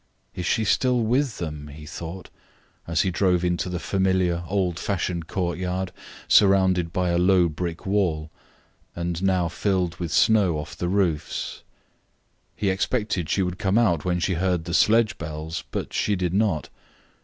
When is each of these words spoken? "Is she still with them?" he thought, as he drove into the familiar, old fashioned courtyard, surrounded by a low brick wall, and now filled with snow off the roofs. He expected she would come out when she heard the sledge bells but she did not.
"Is 0.33 0.47
she 0.47 0.63
still 0.65 1.01
with 1.01 1.37
them?" 1.37 1.67
he 1.67 1.85
thought, 1.85 2.31
as 2.87 3.01
he 3.01 3.11
drove 3.11 3.45
into 3.45 3.69
the 3.69 3.77
familiar, 3.77 4.43
old 4.47 4.79
fashioned 4.79 5.27
courtyard, 5.27 5.91
surrounded 6.27 6.91
by 6.91 7.11
a 7.11 7.19
low 7.19 7.47
brick 7.47 7.85
wall, 7.85 8.31
and 8.95 9.21
now 9.21 9.47
filled 9.47 9.97
with 9.97 10.11
snow 10.11 10.57
off 10.57 10.75
the 10.75 10.89
roofs. 10.89 11.61
He 12.55 12.71
expected 12.71 13.29
she 13.29 13.43
would 13.43 13.59
come 13.59 13.77
out 13.77 14.03
when 14.03 14.19
she 14.19 14.33
heard 14.33 14.65
the 14.65 14.73
sledge 14.73 15.19
bells 15.19 15.65
but 15.69 15.93
she 15.93 16.15
did 16.15 16.33
not. 16.33 16.69